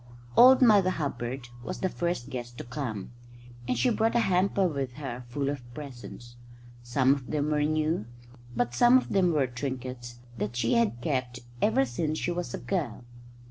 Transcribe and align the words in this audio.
Old 0.35 0.63
Mother 0.63 0.89
Hubbard 0.89 1.47
was 1.63 1.81
the 1.81 1.87
first 1.87 2.31
guest 2.31 2.57
to 2.57 2.63
come, 2.63 3.11
and 3.67 3.77
she 3.77 3.91
brought 3.91 4.15
a 4.15 4.19
hamper 4.21 4.67
with 4.67 4.93
her 4.93 5.25
full 5.29 5.47
of 5.47 5.61
presents. 5.75 6.37
Some 6.81 7.13
of 7.13 7.27
them 7.29 7.51
were 7.51 7.61
new, 7.61 8.07
but 8.55 8.73
some 8.73 8.97
of 8.97 9.09
them 9.09 9.31
were 9.31 9.45
trinkets 9.45 10.17
that 10.39 10.55
she 10.55 10.73
had 10.73 11.01
kept 11.01 11.41
ever 11.61 11.85
since 11.85 12.17
she 12.17 12.31
was 12.31 12.51
a 12.55 12.57
girl. 12.57 13.05